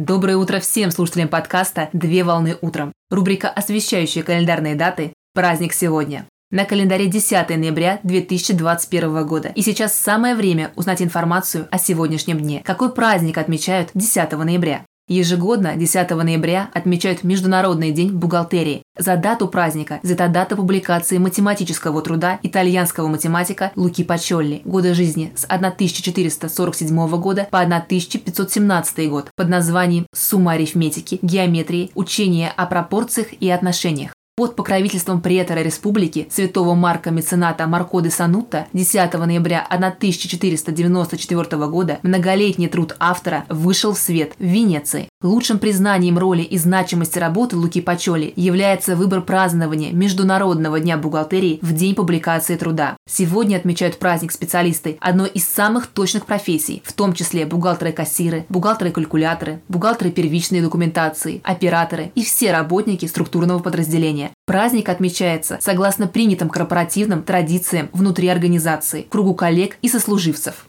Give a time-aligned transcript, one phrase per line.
[0.00, 2.90] Доброе утро всем слушателям подкаста «Две волны утром».
[3.10, 6.24] Рубрика, освещающая календарные даты «Праздник сегодня».
[6.50, 9.52] На календаре 10 ноября 2021 года.
[9.54, 12.62] И сейчас самое время узнать информацию о сегодняшнем дне.
[12.64, 14.86] Какой праздник отмечают 10 ноября?
[15.12, 18.84] Ежегодно 10 ноября отмечают Международный день бухгалтерии.
[18.96, 25.44] За дату праздника взята дата публикации математического труда итальянского математика Луки Пачолли «Годы жизни» с
[25.46, 34.12] 1447 года по 1517 год под названием «Сумма арифметики, геометрии, учение о пропорциях и отношениях»
[34.40, 42.68] под покровительством претора республики святого Марка Мецената Марко де Санута 10 ноября 1494 года многолетний
[42.68, 45.09] труд автора вышел в свет в Венеции.
[45.22, 51.74] Лучшим признанием роли и значимости работы Луки Пачоли является выбор празднования Международного дня бухгалтерии в
[51.74, 52.96] день публикации труда.
[53.06, 60.10] Сегодня отмечают праздник специалисты одной из самых точных профессий, в том числе бухгалтеры-кассиры, бухгалтеры-калькуляторы, бухгалтеры
[60.10, 64.30] первичной документации, операторы и все работники структурного подразделения.
[64.46, 70.64] Праздник отмечается согласно принятым корпоративным традициям внутри организации, кругу коллег и сослуживцев.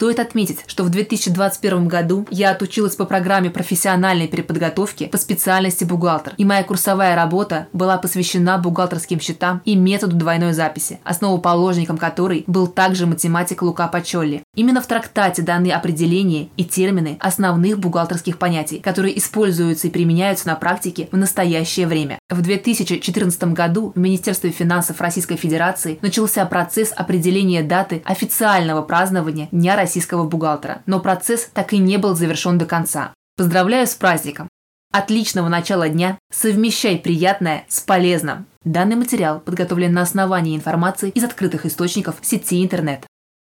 [0.00, 6.32] Стоит отметить, что в 2021 году я отучилась по программе профессиональной переподготовки по специальности бухгалтер,
[6.38, 12.66] и моя курсовая работа была посвящена бухгалтерским счетам и методу двойной записи, основоположником которой был
[12.66, 14.42] также математик Лука Пачолли.
[14.54, 20.54] Именно в трактате даны определения и термины основных бухгалтерских понятий, которые используются и применяются на
[20.54, 22.18] практике в настоящее время.
[22.30, 29.74] В 2014 году в Министерстве финансов Российской Федерации начался процесс определения даты официального празднования Дня
[29.74, 33.12] российского бухгалтера, но процесс так и не был завершен до конца.
[33.36, 34.48] Поздравляю с праздником!
[34.92, 36.18] Отличного начала дня!
[36.32, 38.46] Совмещай приятное с полезным!
[38.62, 43.06] Данный материал подготовлен на основании информации из открытых источников сети интернет.